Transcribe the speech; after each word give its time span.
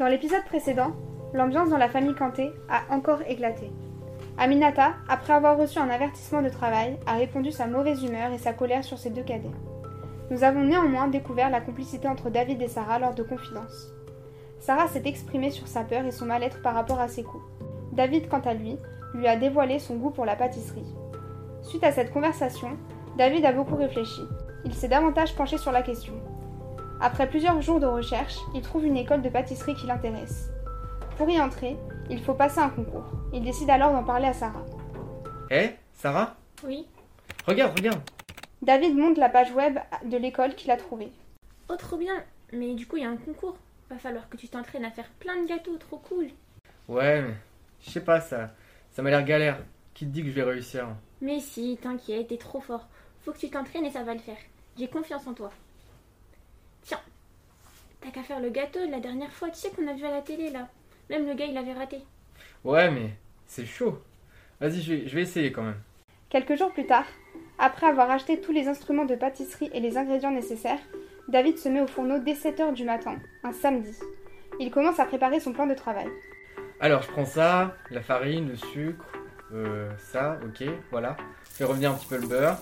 Dans 0.00 0.08
l'épisode 0.08 0.46
précédent, 0.46 0.92
l'ambiance 1.34 1.68
dans 1.68 1.76
la 1.76 1.90
famille 1.90 2.14
Kanté 2.14 2.50
a 2.70 2.84
encore 2.88 3.20
éclaté. 3.28 3.70
Aminata, 4.38 4.94
après 5.10 5.34
avoir 5.34 5.58
reçu 5.58 5.78
un 5.78 5.90
avertissement 5.90 6.40
de 6.40 6.48
travail, 6.48 6.98
a 7.04 7.16
répondu 7.16 7.52
sa 7.52 7.66
mauvaise 7.66 8.02
humeur 8.02 8.32
et 8.32 8.38
sa 8.38 8.54
colère 8.54 8.82
sur 8.82 8.96
ses 8.96 9.10
deux 9.10 9.22
cadets. 9.22 9.50
Nous 10.30 10.42
avons 10.42 10.62
néanmoins 10.62 11.08
découvert 11.08 11.50
la 11.50 11.60
complicité 11.60 12.08
entre 12.08 12.30
David 12.30 12.62
et 12.62 12.68
Sarah 12.68 12.98
lors 12.98 13.14
de 13.14 13.22
confidences. 13.22 13.92
Sarah 14.58 14.88
s'est 14.88 15.02
exprimée 15.04 15.50
sur 15.50 15.68
sa 15.68 15.84
peur 15.84 16.06
et 16.06 16.12
son 16.12 16.24
mal-être 16.24 16.62
par 16.62 16.74
rapport 16.74 16.98
à 16.98 17.08
ses 17.08 17.22
coups. 17.22 17.44
David, 17.92 18.26
quant 18.30 18.40
à 18.40 18.54
lui, 18.54 18.78
lui 19.12 19.26
a 19.26 19.36
dévoilé 19.36 19.78
son 19.78 19.96
goût 19.96 20.10
pour 20.12 20.24
la 20.24 20.34
pâtisserie. 20.34 20.94
Suite 21.60 21.84
à 21.84 21.92
cette 21.92 22.10
conversation, 22.10 22.78
David 23.18 23.44
a 23.44 23.52
beaucoup 23.52 23.76
réfléchi. 23.76 24.22
Il 24.64 24.72
s'est 24.72 24.88
davantage 24.88 25.34
penché 25.34 25.58
sur 25.58 25.72
la 25.72 25.82
question. 25.82 26.14
Après 27.02 27.26
plusieurs 27.26 27.62
jours 27.62 27.80
de 27.80 27.86
recherche, 27.86 28.36
il 28.54 28.60
trouve 28.60 28.84
une 28.84 28.98
école 28.98 29.22
de 29.22 29.30
pâtisserie 29.30 29.74
qui 29.74 29.86
l'intéresse. 29.86 30.50
Pour 31.16 31.30
y 31.30 31.40
entrer, 31.40 31.78
il 32.10 32.22
faut 32.22 32.34
passer 32.34 32.60
un 32.60 32.68
concours. 32.68 33.10
Il 33.32 33.42
décide 33.42 33.70
alors 33.70 33.92
d'en 33.92 34.04
parler 34.04 34.26
à 34.26 34.34
Sarah. 34.34 34.66
Eh, 35.50 35.70
Sarah? 35.94 36.36
Oui. 36.62 36.86
Regarde, 37.46 37.74
regarde. 37.74 38.02
David 38.60 38.98
monte 38.98 39.16
la 39.16 39.30
page 39.30 39.50
web 39.52 39.78
de 40.04 40.16
l'école 40.18 40.54
qu'il 40.54 40.70
a 40.70 40.76
trouvée. 40.76 41.10
Oh, 41.70 41.76
trop 41.76 41.96
bien. 41.96 42.22
Mais 42.52 42.74
du 42.74 42.86
coup, 42.86 42.98
il 42.98 43.02
y 43.02 43.06
a 43.06 43.10
un 43.10 43.16
concours. 43.16 43.56
Va 43.88 43.96
falloir 43.96 44.28
que 44.28 44.36
tu 44.36 44.48
t'entraînes 44.48 44.84
à 44.84 44.90
faire 44.90 45.08
plein 45.20 45.42
de 45.42 45.48
gâteaux, 45.48 45.78
trop 45.78 45.96
cool. 45.96 46.28
Ouais, 46.86 47.22
mais 47.22 47.34
je 47.80 47.90
sais 47.90 48.04
pas, 48.04 48.20
ça, 48.20 48.50
ça 48.90 49.00
m'a 49.00 49.08
l'air 49.08 49.24
galère. 49.24 49.58
Qui 49.94 50.04
te 50.04 50.10
dit 50.10 50.22
que 50.22 50.28
je 50.28 50.34
vais 50.34 50.42
réussir? 50.42 50.88
Mais 51.22 51.40
si, 51.40 51.78
t'inquiète, 51.80 52.28
t'es 52.28 52.36
trop 52.36 52.60
fort. 52.60 52.86
Faut 53.22 53.32
que 53.32 53.38
tu 53.38 53.48
t'entraînes 53.48 53.86
et 53.86 53.90
ça 53.90 54.02
va 54.02 54.12
le 54.12 54.20
faire. 54.20 54.36
J'ai 54.78 54.88
confiance 54.88 55.26
en 55.26 55.32
toi. 55.32 55.50
Tiens, 56.82 57.00
t'as 58.00 58.10
qu'à 58.10 58.22
faire 58.22 58.40
le 58.40 58.50
gâteau 58.50 58.84
de 58.86 58.90
la 58.90 59.00
dernière 59.00 59.32
fois, 59.32 59.50
tu 59.50 59.56
sais 59.56 59.70
qu'on 59.70 59.86
a 59.88 59.94
vu 59.94 60.04
à 60.04 60.10
la 60.10 60.22
télé 60.22 60.50
là. 60.50 60.68
Même 61.08 61.26
le 61.26 61.34
gars, 61.34 61.46
il 61.46 61.56
avait 61.56 61.72
raté. 61.72 61.98
Ouais, 62.64 62.90
mais 62.90 63.10
c'est 63.46 63.66
chaud. 63.66 63.98
Vas-y, 64.60 64.80
je 64.80 64.94
vais, 64.94 65.08
je 65.08 65.14
vais 65.14 65.22
essayer 65.22 65.52
quand 65.52 65.62
même. 65.62 65.80
Quelques 66.28 66.56
jours 66.56 66.72
plus 66.72 66.86
tard, 66.86 67.06
après 67.58 67.86
avoir 67.86 68.10
acheté 68.10 68.40
tous 68.40 68.52
les 68.52 68.68
instruments 68.68 69.04
de 69.04 69.16
pâtisserie 69.16 69.70
et 69.72 69.80
les 69.80 69.96
ingrédients 69.96 70.30
nécessaires, 70.30 70.78
David 71.28 71.58
se 71.58 71.68
met 71.68 71.80
au 71.80 71.86
fourneau 71.86 72.18
dès 72.18 72.34
7h 72.34 72.72
du 72.72 72.84
matin, 72.84 73.16
un 73.44 73.52
samedi. 73.52 73.94
Il 74.58 74.70
commence 74.70 75.00
à 75.00 75.04
préparer 75.04 75.40
son 75.40 75.52
plan 75.52 75.66
de 75.66 75.74
travail. 75.74 76.08
Alors, 76.80 77.02
je 77.02 77.08
prends 77.10 77.26
ça, 77.26 77.76
la 77.90 78.00
farine, 78.00 78.48
le 78.48 78.56
sucre, 78.56 79.04
euh, 79.52 79.90
ça, 79.98 80.38
ok, 80.44 80.68
voilà. 80.90 81.16
Je 81.50 81.56
fais 81.56 81.64
revenir 81.64 81.90
un 81.90 81.94
petit 81.94 82.06
peu 82.06 82.16
le 82.16 82.26
beurre. 82.26 82.58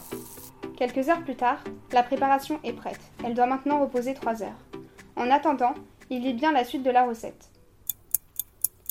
Quelques 0.79 1.09
heures 1.09 1.25
plus 1.25 1.35
tard, 1.35 1.59
la 1.91 2.05
préparation 2.05 2.61
est 2.63 2.73
prête. 2.73 3.01
Elle 3.25 3.35
doit 3.35 3.47
maintenant 3.47 3.81
reposer 3.81 4.15
3 4.15 4.45
heures. 4.45 4.61
En 5.17 5.29
attendant, 5.29 5.75
il 6.09 6.23
lit 6.23 6.35
bien 6.35 6.53
la 6.53 6.63
suite 6.63 6.85
de 6.85 6.91
la 6.93 7.05
recette. 7.05 7.51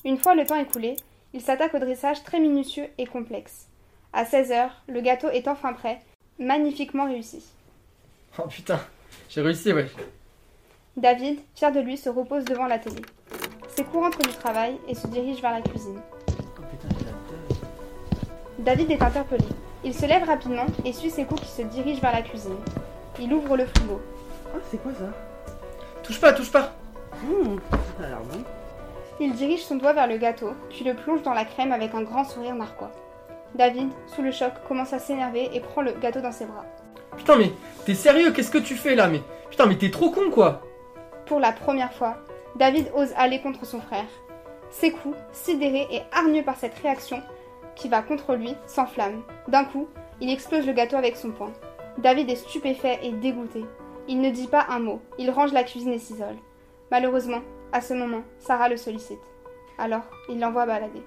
Une 0.03 0.17
fois 0.17 0.35
le 0.35 0.45
temps 0.45 0.59
écoulé, 0.59 0.97
il 1.31 1.39
s'attaque 1.39 1.73
au 1.75 1.79
dressage 1.79 2.25
très 2.25 2.41
minutieux 2.41 2.89
et 2.97 3.05
complexe. 3.05 3.69
À 4.11 4.25
16 4.25 4.51
heures, 4.51 4.83
le 4.89 4.99
gâteau 4.99 5.29
est 5.29 5.47
enfin 5.47 5.71
prêt, 5.71 6.01
magnifiquement 6.39 7.05
réussi. 7.05 7.41
Oh 8.37 8.47
putain, 8.49 8.81
j'ai 9.29 9.39
réussi, 9.39 9.71
ouais. 9.71 9.89
David, 10.97 11.39
fier 11.55 11.71
de 11.71 11.79
lui, 11.79 11.95
se 11.95 12.09
repose 12.09 12.43
devant 12.43 12.67
la 12.67 12.79
télé. 12.79 13.01
Sekou 13.77 14.01
rentre 14.01 14.19
du 14.19 14.33
travail 14.33 14.77
et 14.89 14.93
se 14.93 15.07
dirige 15.07 15.41
vers 15.41 15.53
la 15.53 15.61
cuisine. 15.61 16.01
Oh 16.27 16.63
putain. 16.69 16.89
David 18.59 18.91
est 18.91 19.01
interpellé. 19.01 19.45
Il 19.87 19.93
se 19.93 20.05
lève 20.05 20.25
rapidement 20.25 20.65
et 20.83 20.91
suit 20.91 21.09
Sekou 21.09 21.35
qui 21.35 21.47
se 21.47 21.61
dirige 21.61 22.01
vers 22.01 22.11
la 22.11 22.21
cuisine. 22.21 22.57
Il 23.21 23.33
ouvre 23.33 23.55
le 23.55 23.65
frigo. 23.65 24.01
Ah, 24.53 24.57
c'est 24.69 24.83
quoi 24.83 24.91
ça? 24.91 25.05
Touche 26.03 26.19
pas, 26.19 26.33
touche 26.33 26.51
pas 26.51 26.73
Hum, 27.23 27.61
ça 27.71 28.03
a 28.05 28.09
l'air 28.09 28.19
bon. 28.29 28.43
Il 29.21 29.31
dirige 29.31 29.63
son 29.63 29.77
doigt 29.77 29.93
vers 29.93 30.07
le 30.07 30.17
gâteau, 30.17 30.51
puis 30.69 30.83
le 30.83 30.93
plonge 30.93 31.21
dans 31.21 31.33
la 31.33 31.45
crème 31.45 31.71
avec 31.71 31.95
un 31.95 32.01
grand 32.01 32.25
sourire 32.25 32.55
narquois. 32.55 32.91
David, 33.55 33.87
sous 34.07 34.21
le 34.21 34.31
choc, 34.31 34.51
commence 34.67 34.91
à 34.91 34.99
s'énerver 34.99 35.51
et 35.53 35.61
prend 35.61 35.81
le 35.81 35.93
gâteau 35.93 36.19
dans 36.19 36.33
ses 36.33 36.47
bras. 36.47 36.65
Putain, 37.15 37.37
mais 37.37 37.53
t'es 37.85 37.95
sérieux? 37.95 38.33
Qu'est-ce 38.33 38.51
que 38.51 38.57
tu 38.57 38.75
fais 38.75 38.93
là? 38.93 39.07
Mais 39.07 39.21
putain, 39.49 39.67
mais 39.67 39.77
t'es 39.77 39.89
trop 39.89 40.11
con 40.11 40.29
quoi 40.29 40.63
Pour 41.27 41.39
la 41.39 41.53
première 41.53 41.93
fois, 41.93 42.17
David 42.57 42.91
ose 42.93 43.13
aller 43.15 43.39
contre 43.39 43.65
son 43.65 43.79
frère. 43.79 44.03
Sekou, 44.69 45.13
sidéré 45.31 45.87
et 45.89 46.01
hargneux 46.11 46.43
par 46.43 46.57
cette 46.57 46.77
réaction 46.79 47.23
qui 47.77 47.87
va 47.87 48.01
contre 48.01 48.35
lui, 48.35 48.53
s'enflamme. 48.65 49.21
D'un 49.47 49.63
coup, 49.63 49.87
il 50.19 50.31
explose 50.31 50.65
le 50.65 50.73
gâteau 50.73 50.97
avec 50.97 51.15
son 51.15 51.31
poing. 51.31 51.53
David 51.99 52.29
est 52.29 52.35
stupéfait 52.35 52.99
et 53.03 53.11
dégoûté. 53.11 53.63
Il 54.07 54.19
ne 54.21 54.29
dit 54.29 54.47
pas 54.47 54.65
un 54.69 54.79
mot, 54.79 55.01
il 55.17 55.29
range 55.31 55.53
la 55.53 55.63
cuisine 55.63 55.93
et 55.93 55.99
s'isole. 55.99 56.37
Malheureusement, 56.91 57.41
à 57.71 57.81
ce 57.81 57.93
moment, 57.93 58.23
Sarah 58.39 58.69
le 58.69 58.77
sollicite. 58.77 59.19
Alors, 59.77 60.03
il 60.29 60.39
l'envoie 60.39 60.65
balader. 60.65 61.01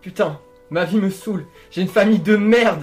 Putain, 0.00 0.40
ma 0.70 0.84
vie 0.84 0.98
me 0.98 1.10
saoule. 1.10 1.46
J'ai 1.70 1.82
une 1.82 1.88
famille 1.88 2.18
de 2.18 2.36
merde. 2.36 2.82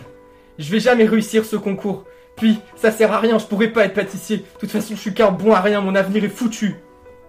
Je 0.57 0.71
vais 0.71 0.79
jamais 0.79 1.05
réussir 1.05 1.45
ce 1.45 1.55
concours. 1.55 2.05
Puis, 2.35 2.59
ça 2.75 2.91
sert 2.91 3.11
à 3.11 3.19
rien, 3.19 3.37
je 3.39 3.45
pourrais 3.45 3.69
pas 3.69 3.85
être 3.85 3.93
pâtissier. 3.93 4.37
De 4.37 4.59
toute 4.59 4.71
façon, 4.71 4.95
je 4.95 4.99
suis 4.99 5.13
qu'un 5.13 5.31
bon 5.31 5.53
à 5.53 5.61
rien, 5.61 5.81
mon 5.81 5.95
avenir 5.95 6.23
est 6.23 6.29
foutu. 6.29 6.75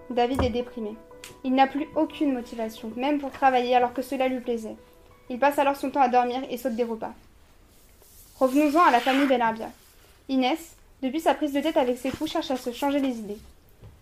David 0.09 0.43
est 0.43 0.49
déprimé. 0.49 0.95
Il 1.43 1.53
n'a 1.53 1.67
plus 1.67 1.87
aucune 1.95 2.33
motivation, 2.33 2.91
même 2.95 3.19
pour 3.19 3.31
travailler 3.31 3.75
alors 3.75 3.93
que 3.93 4.01
cela 4.01 4.27
lui 4.27 4.39
plaisait. 4.39 4.75
Il 5.29 5.39
passe 5.39 5.59
alors 5.59 5.75
son 5.75 5.91
temps 5.91 6.01
à 6.01 6.09
dormir 6.09 6.41
et 6.49 6.57
saute 6.57 6.75
des 6.75 6.83
repas. 6.83 7.13
Revenons-en 8.39 8.83
à 8.83 8.91
la 8.91 8.99
famille 8.99 9.27
Benarbia. 9.27 9.69
Inès, 10.27 10.75
depuis 11.01 11.19
sa 11.19 11.33
prise 11.33 11.53
de 11.53 11.61
tête 11.61 11.77
avec 11.77 11.97
ses 11.97 12.09
coups, 12.09 12.31
cherche 12.31 12.51
à 12.51 12.57
se 12.57 12.71
changer 12.71 12.99
les 12.99 13.19
idées. 13.19 13.37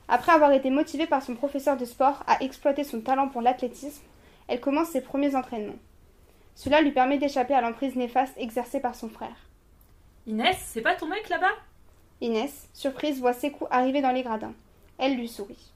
Après 0.08 0.32
avoir 0.32 0.52
été 0.54 0.70
motivée 0.70 1.06
par 1.06 1.22
son 1.22 1.36
professeur 1.36 1.76
de 1.76 1.86
sport 1.86 2.24
à 2.28 2.42
exploiter 2.42 2.84
son 2.84 3.02
talent 3.02 3.28
pour 3.28 3.42
l'athlétisme, 3.42 4.02
elle 4.48 4.62
commence 4.62 4.90
ses 4.90 5.02
premiers 5.02 5.36
entraînements. 5.36 5.76
Cela 6.56 6.82
lui 6.82 6.92
permet 6.92 7.18
d'échapper 7.18 7.54
à 7.54 7.62
l'emprise 7.62 7.96
néfaste 7.96 8.34
exercée 8.38 8.80
par 8.80 8.96
son 8.96 9.10
frère. 9.10 9.36
Inès, 10.26 10.58
c'est 10.66 10.82
pas 10.82 10.96
ton 10.96 11.08
mec 11.08 11.30
là-bas? 11.30 11.52
Inès, 12.22 12.68
surprise, 12.74 13.20
voit 13.20 13.34
Sekou 13.34 13.68
arriver 13.70 14.02
dans 14.02 14.12
les 14.12 14.24
gradins. 14.24 14.54
Elle 14.98 15.18
lui 15.18 15.28
sourit. 15.28 15.72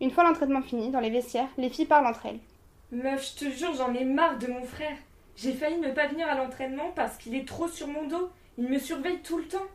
Une 0.00 0.10
fois 0.10 0.24
l'entraînement 0.24 0.62
fini, 0.62 0.90
dans 0.90 1.00
les 1.00 1.10
vestiaires, 1.10 1.48
les 1.58 1.68
filles 1.68 1.86
parlent 1.86 2.06
entre 2.06 2.26
elles. 2.26 2.40
Meuf, 2.92 3.32
je 3.32 3.46
te 3.46 3.50
jure, 3.50 3.72
j'en 3.72 3.94
ai 3.94 4.04
marre 4.04 4.38
de 4.38 4.48
mon 4.48 4.64
frère. 4.64 4.98
J'ai 5.34 5.54
failli 5.54 5.78
ne 5.78 5.90
pas 5.92 6.08
venir 6.08 6.28
à 6.28 6.34
l'entraînement 6.34 6.92
parce 6.94 7.16
qu'il 7.16 7.34
est 7.34 7.48
trop 7.48 7.66
sur 7.66 7.88
mon 7.88 8.06
dos. 8.06 8.30
Il 8.58 8.68
me 8.68 8.78
surveille 8.78 9.20
tout 9.22 9.38
le 9.38 9.48
temps. 9.48 9.66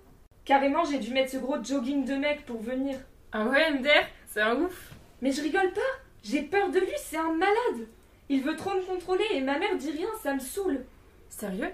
Carrément, 0.46 0.86
j'ai 0.86 1.00
dû 1.00 1.12
mettre 1.12 1.32
ce 1.32 1.38
gros 1.38 1.62
jogging 1.64 2.06
de 2.06 2.14
mec 2.14 2.46
pour 2.46 2.62
venir. 2.62 2.96
Ah 3.32 3.48
ouais, 3.48 3.72
MDR, 3.72 4.06
c'est 4.28 4.42
un 4.42 4.58
ouf. 4.58 4.92
Mais 5.24 5.32
je 5.32 5.42
rigole 5.42 5.74
pas. 5.74 5.82
J'ai 6.24 6.44
peur 6.44 6.70
de 6.70 6.78
lui, 6.78 6.94
c'est 6.98 7.18
un 7.18 7.34
malade. 7.34 7.88
Il 8.30 8.44
veut 8.44 8.56
trop 8.56 8.76
me 8.76 8.86
contrôler 8.86 9.26
et 9.32 9.42
ma 9.42 9.58
mère 9.58 9.76
dit 9.78 9.92
rien, 9.92 10.10
ça 10.22 10.36
me 10.36 10.40
saoule. 10.40 10.86
Sérieux? 11.28 11.72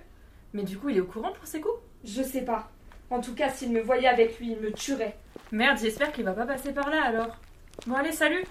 Mais 0.54 0.64
du 0.64 0.78
coup, 0.78 0.88
il 0.88 0.98
est 0.98 1.02
au 1.02 1.06
courant 1.06 1.34
pour 1.34 1.46
ses 1.46 1.60
coups? 1.60 1.76
Je 2.06 2.24
sais 2.24 2.46
pas. 2.46 2.72
En 3.10 3.20
tout 3.20 3.36
cas, 3.36 3.50
s'il 3.50 3.74
me 3.74 3.82
voyait 3.82 4.08
avec 4.08 4.40
lui, 4.40 4.54
il 4.54 4.60
me 4.62 4.72
tuerait. 4.72 5.18
Merde, 5.52 5.78
j'espère 5.78 6.14
qu'il 6.14 6.24
va 6.24 6.32
pas 6.32 6.46
passer 6.46 6.72
par 6.72 6.90
là 6.90 7.04
alors. 7.04 7.36
Bon, 7.86 7.96
allez, 7.96 8.14
salut 8.14 8.46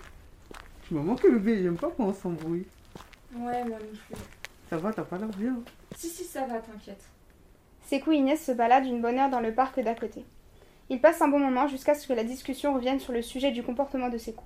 Tu 0.87 0.93
m'as 0.93 1.01
manqué 1.01 1.31
bébé, 1.31 1.63
j'aime 1.63 1.79
pas 1.79 1.91
quand 1.97 2.05
on 2.05 2.13
s'embrouille. 2.13 2.67
Ouais, 3.35 3.65
moi 3.65 3.79
non 3.79 3.99
plus. 4.09 4.17
Ça 4.69 4.77
va, 4.77 4.93
t'as 4.93 5.03
pas 5.03 5.19
l'air 5.19 5.29
bien. 5.29 5.57
Si, 5.97 6.09
si, 6.09 6.25
ça 6.25 6.47
va, 6.47 6.59
t'inquiète. 6.59 7.05
Sekou 7.85 8.13
et 8.13 8.17
Inès 8.17 8.43
se 8.43 8.53
baladent 8.53 8.87
une 8.87 9.03
bonne 9.03 9.19
heure 9.19 9.31
dans 9.31 9.41
le 9.41 9.55
parc 9.55 9.81
d'à 9.81 9.95
côté. 9.95 10.25
Ils 10.89 11.01
passent 11.01 11.23
un 11.23 11.29
bon 11.29 11.39
moment 11.39 11.67
jusqu'à 11.67 11.95
ce 11.95 12.07
que 12.07 12.13
la 12.13 12.25
discussion 12.25 12.75
revienne 12.75 13.01
sur 13.01 13.13
le 13.13 13.23
sujet 13.23 13.51
du 13.51 13.63
comportement 13.63 14.09
de 14.09 14.19
Sekou. 14.19 14.45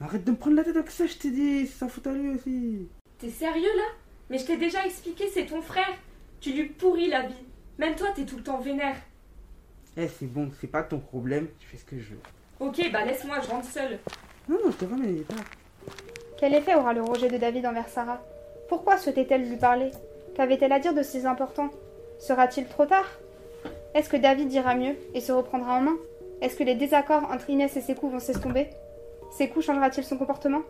Arrête 0.00 0.24
de 0.24 0.30
me 0.30 0.36
prendre 0.36 0.56
la 0.56 0.64
tête 0.64 0.76
avec 0.76 0.90
ça, 0.90 1.06
je 1.06 1.16
t'ai 1.16 1.30
dit, 1.30 1.66
c'est 1.66 1.78
sa 1.78 1.88
faute 1.88 2.06
à 2.06 2.12
lui 2.12 2.30
aussi. 2.30 2.88
T'es 3.18 3.30
sérieux 3.30 3.74
là? 3.76 3.84
Mais 4.28 4.38
je 4.38 4.44
t'ai 4.44 4.56
déjà 4.56 4.84
expliqué, 4.84 5.28
c'est 5.32 5.46
ton 5.46 5.62
frère. 5.62 5.94
Tu 6.40 6.52
lui 6.52 6.64
pourris 6.64 7.08
la 7.08 7.22
vie. 7.22 7.44
Même 7.78 7.94
toi, 7.94 8.08
t'es 8.14 8.26
tout 8.26 8.36
le 8.36 8.42
temps 8.42 8.58
vénère. 8.58 8.96
Eh, 9.96 10.08
c'est 10.08 10.26
bon, 10.26 10.50
c'est 10.60 10.66
pas 10.66 10.82
ton 10.82 10.98
problème, 10.98 11.48
je 11.60 11.66
fais 11.66 11.78
ce 11.78 11.84
que 11.84 11.98
je 11.98 12.10
veux. 12.10 12.20
Ok, 12.60 12.90
bah 12.92 13.04
laisse-moi, 13.04 13.40
je 13.40 13.48
rentre 13.48 13.66
seule. 13.66 13.98
Non, 14.48 14.58
non, 14.62 14.70
je 14.70 14.76
te 14.76 14.84
ramène, 14.84 15.14
il 15.14 15.20
est 15.20 15.24
tard. 15.24 15.44
Quel 16.38 16.54
effet 16.54 16.74
aura 16.74 16.92
le 16.92 17.02
rejet 17.02 17.28
de 17.28 17.38
David 17.38 17.64
envers 17.64 17.88
Sarah? 17.88 18.20
Pourquoi 18.68 18.98
souhaitait-elle 18.98 19.48
lui 19.48 19.56
parler? 19.56 19.90
Qu'avait-elle 20.34 20.72
à 20.72 20.78
dire 20.78 20.92
de 20.92 21.02
si 21.02 21.26
important? 21.26 21.70
Sera-t-il 22.18 22.66
trop 22.66 22.84
tard? 22.84 23.06
Est-ce 23.94 24.10
que 24.10 24.18
David 24.18 24.52
ira 24.52 24.74
mieux 24.74 24.96
et 25.14 25.20
se 25.20 25.32
reprendra 25.32 25.78
en 25.78 25.80
main? 25.80 25.96
Est-ce 26.42 26.56
que 26.56 26.64
les 26.64 26.74
désaccords 26.74 27.30
entre 27.32 27.48
Inès 27.48 27.74
et 27.76 27.80
Sekou 27.80 28.10
vont 28.10 28.20
s'estomper? 28.20 28.68
Sekou 29.38 29.62
changera-t-il 29.62 30.04
son 30.04 30.18
comportement? 30.18 30.60